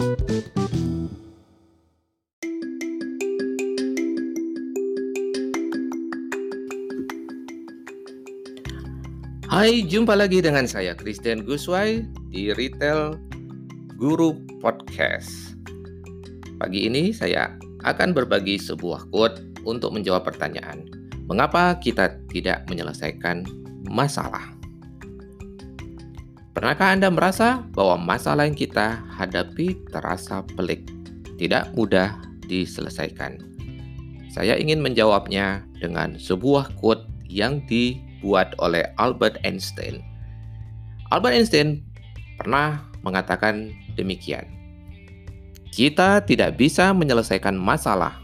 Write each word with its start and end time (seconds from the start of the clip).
Hai, 0.00 0.08
jumpa 9.84 10.16
lagi 10.16 10.40
dengan 10.40 10.64
saya 10.64 10.96
Christian 10.96 11.44
Guswai 11.44 12.08
di 12.32 12.48
Retail 12.56 13.20
Guru 14.00 14.40
Podcast. 14.64 15.52
Pagi 16.56 16.88
ini 16.88 17.12
saya 17.12 17.60
akan 17.84 18.16
berbagi 18.16 18.56
sebuah 18.56 19.04
quote 19.12 19.44
untuk 19.68 19.92
menjawab 19.92 20.24
pertanyaan, 20.24 20.88
mengapa 21.28 21.76
kita 21.76 22.16
tidak 22.32 22.64
menyelesaikan 22.72 23.44
masalah? 23.84 24.59
Pernahkah 26.50 26.92
Anda 26.94 27.08
merasa 27.08 27.62
bahwa 27.72 27.96
masalah 28.00 28.46
yang 28.46 28.58
kita 28.58 29.00
hadapi 29.14 29.78
terasa 29.94 30.42
pelik, 30.58 30.86
tidak 31.38 31.70
mudah 31.78 32.18
diselesaikan? 32.50 33.38
Saya 34.30 34.58
ingin 34.58 34.82
menjawabnya 34.82 35.62
dengan 35.78 36.18
sebuah 36.18 36.74
quote 36.78 37.06
yang 37.30 37.62
di 37.70 38.10
dibuat 38.20 38.52
oleh 38.60 38.84
Albert 39.00 39.40
Einstein. 39.48 40.04
Albert 41.08 41.40
Einstein 41.40 41.80
pernah 42.36 42.84
mengatakan 43.00 43.72
demikian. 43.96 44.44
Kita 45.72 46.20
tidak 46.28 46.60
bisa 46.60 46.92
menyelesaikan 46.92 47.56
masalah 47.56 48.20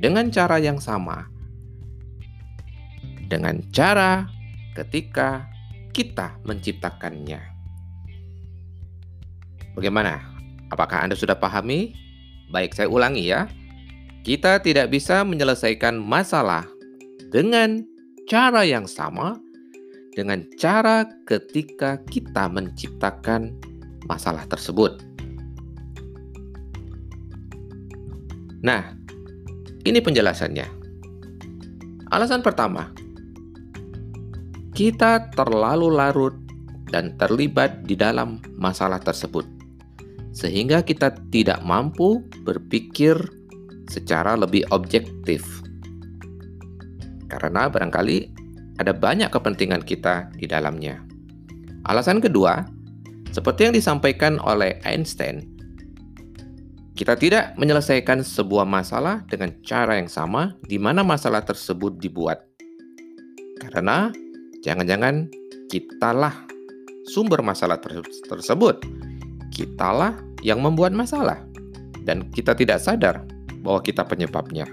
dengan 0.00 0.32
cara 0.32 0.56
yang 0.56 0.80
sama. 0.80 1.28
Dengan 3.28 3.60
cara 3.68 4.24
ketika 4.72 5.44
kita 5.92 6.38
menciptakannya. 6.44 7.40
Bagaimana? 9.78 10.18
Apakah 10.68 11.06
Anda 11.06 11.14
sudah 11.14 11.38
pahami? 11.38 11.94
Baik, 12.50 12.74
saya 12.74 12.90
ulangi 12.90 13.30
ya. 13.30 13.46
Kita 14.26 14.60
tidak 14.60 14.90
bisa 14.92 15.22
menyelesaikan 15.22 15.96
masalah 15.96 16.66
dengan 17.30 17.86
cara 18.28 18.66
yang 18.66 18.84
sama 18.84 19.40
dengan 20.18 20.42
cara 20.58 21.06
ketika 21.30 22.02
kita 22.10 22.50
menciptakan 22.50 23.54
masalah 24.10 24.42
tersebut. 24.50 24.98
Nah, 28.66 28.98
ini 29.86 30.02
penjelasannya. 30.02 30.66
Alasan 32.10 32.42
pertama, 32.42 32.90
kita 34.78 35.34
terlalu 35.34 35.90
larut 35.90 36.38
dan 36.94 37.18
terlibat 37.18 37.82
di 37.82 37.98
dalam 37.98 38.38
masalah 38.54 39.02
tersebut, 39.02 39.42
sehingga 40.30 40.86
kita 40.86 41.18
tidak 41.34 41.58
mampu 41.66 42.22
berpikir 42.46 43.18
secara 43.90 44.38
lebih 44.38 44.62
objektif 44.70 45.42
karena 47.26 47.68
barangkali 47.68 48.30
ada 48.78 48.94
banyak 48.94 49.28
kepentingan 49.28 49.82
kita 49.82 50.30
di 50.38 50.46
dalamnya. 50.46 51.02
Alasan 51.90 52.22
kedua, 52.22 52.62
seperti 53.34 53.68
yang 53.68 53.74
disampaikan 53.74 54.38
oleh 54.40 54.78
Einstein, 54.86 55.42
kita 56.94 57.18
tidak 57.18 57.58
menyelesaikan 57.58 58.22
sebuah 58.22 58.62
masalah 58.62 59.26
dengan 59.26 59.54
cara 59.66 59.98
yang 59.98 60.10
sama 60.10 60.54
di 60.62 60.78
mana 60.78 61.02
masalah 61.02 61.42
tersebut 61.42 61.98
dibuat. 61.98 62.46
Karena 63.58 64.10
jangan-jangan 64.62 65.30
kitalah 65.68 66.48
sumber 67.08 67.40
masalah 67.40 67.80
tersebut. 68.28 68.80
Kitalah 69.52 70.14
yang 70.44 70.62
membuat 70.62 70.94
masalah 70.94 71.42
dan 72.06 72.30
kita 72.30 72.54
tidak 72.54 72.78
sadar 72.78 73.26
bahwa 73.60 73.82
kita 73.82 74.06
penyebabnya. 74.06 74.64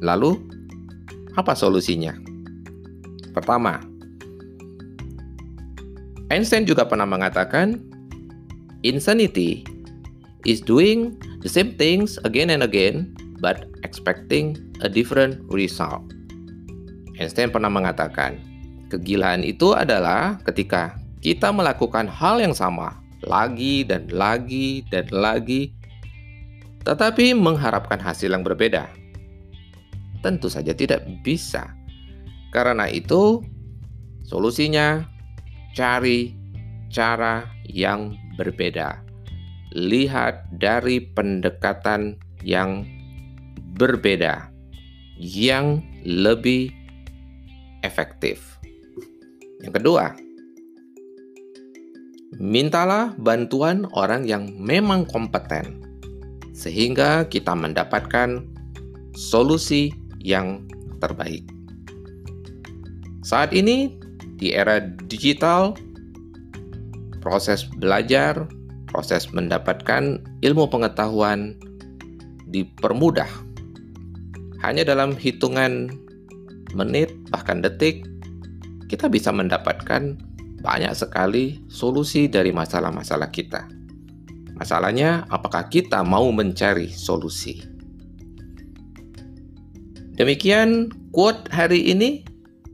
Lalu, 0.00 0.38
apa 1.36 1.52
solusinya? 1.52 2.14
Pertama, 3.34 3.78
Einstein 6.28 6.66
juga 6.66 6.84
pernah 6.84 7.06
mengatakan, 7.08 7.80
insanity 8.82 9.64
is 10.46 10.60
doing 10.62 11.16
the 11.42 11.50
same 11.50 11.74
things 11.76 12.18
again 12.26 12.50
and 12.50 12.62
again 12.62 13.14
but 13.38 13.70
expecting 13.86 14.58
a 14.82 14.88
different 14.90 15.38
result. 15.50 16.02
Einstein 17.18 17.50
pernah 17.50 17.68
mengatakan, 17.68 18.38
kegilaan 18.88 19.42
itu 19.42 19.74
adalah 19.74 20.38
ketika 20.46 20.94
kita 21.18 21.50
melakukan 21.50 22.06
hal 22.06 22.38
yang 22.38 22.54
sama 22.54 22.94
lagi 23.26 23.82
dan 23.82 24.06
lagi 24.14 24.86
dan 24.88 25.10
lagi, 25.10 25.74
tetapi 26.86 27.34
mengharapkan 27.34 27.98
hasil 27.98 28.30
yang 28.30 28.46
berbeda. 28.46 28.86
Tentu 30.22 30.46
saja 30.50 30.74
tidak 30.74 31.02
bisa. 31.26 31.74
Karena 32.54 32.86
itu, 32.88 33.42
solusinya 34.26 35.04
cari 35.74 36.34
cara 36.90 37.44
yang 37.68 38.16
berbeda. 38.38 39.02
Lihat 39.76 40.48
dari 40.56 41.04
pendekatan 41.12 42.16
yang 42.40 42.88
berbeda, 43.76 44.48
yang 45.20 45.84
lebih 46.08 46.72
efektif. 47.82 48.58
Yang 49.62 49.82
kedua, 49.82 50.14
mintalah 52.38 53.14
bantuan 53.18 53.86
orang 53.96 54.22
yang 54.26 54.54
memang 54.54 55.08
kompeten, 55.10 55.82
sehingga 56.54 57.26
kita 57.26 57.54
mendapatkan 57.54 58.46
solusi 59.18 59.90
yang 60.22 60.62
terbaik. 61.02 61.42
Saat 63.26 63.52
ini, 63.52 63.98
di 64.38 64.54
era 64.54 64.78
digital, 65.10 65.74
proses 67.18 67.66
belajar, 67.66 68.46
proses 68.88 69.28
mendapatkan 69.34 70.22
ilmu 70.40 70.64
pengetahuan 70.70 71.58
dipermudah. 72.48 73.28
Hanya 74.64 74.82
dalam 74.86 75.14
hitungan 75.14 75.92
menit, 76.74 77.12
bahkan 77.32 77.60
detik, 77.64 78.04
kita 78.88 79.08
bisa 79.08 79.30
mendapatkan 79.30 80.16
banyak 80.58 80.92
sekali 80.96 81.62
solusi 81.70 82.26
dari 82.26 82.50
masalah-masalah 82.50 83.30
kita. 83.30 83.68
Masalahnya, 84.58 85.22
apakah 85.30 85.70
kita 85.70 86.02
mau 86.02 86.26
mencari 86.34 86.90
solusi? 86.90 87.62
Demikian 90.18 90.90
quote 91.14 91.46
hari 91.54 91.94
ini 91.94 92.26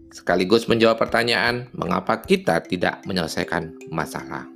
sekaligus 0.09 0.65
menjawab 0.65 0.97
pertanyaan 0.97 1.69
mengapa 1.77 2.25
kita 2.25 2.65
tidak 2.65 3.05
menyelesaikan 3.05 3.77
masalah. 3.93 4.49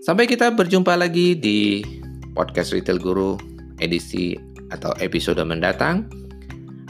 Sampai 0.00 0.24
kita 0.24 0.48
berjumpa 0.48 0.96
lagi 0.96 1.36
di 1.36 1.84
podcast 2.32 2.72
Retail 2.72 2.96
Guru 2.96 3.36
edisi 3.84 4.32
atau 4.72 4.96
episode 4.96 5.44
mendatang. 5.44 6.08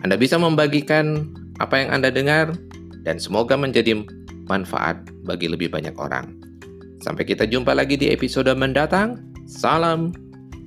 Anda 0.01 0.17
bisa 0.17 0.41
membagikan 0.41 1.29
apa 1.61 1.77
yang 1.77 1.93
Anda 1.93 2.09
dengar 2.09 2.57
dan 3.05 3.21
semoga 3.21 3.57
menjadi 3.57 4.01
manfaat 4.49 5.01
bagi 5.25 5.47
lebih 5.49 5.71
banyak 5.71 5.93
orang. 5.97 6.37
Sampai 7.01 7.25
kita 7.25 7.49
jumpa 7.49 7.73
lagi 7.73 7.97
di 7.97 8.13
episode 8.13 8.53
mendatang. 8.53 9.21
Salam, 9.49 10.13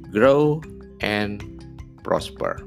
grow, 0.09 0.61
and 1.05 1.41
prosper. 2.01 2.57